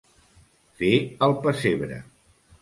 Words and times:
Fer 0.79 0.89
el 1.27 1.37
pessebre. 1.45 2.01